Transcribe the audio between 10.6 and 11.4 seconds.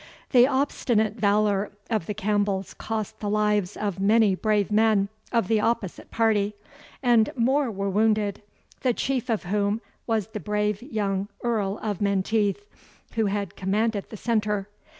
young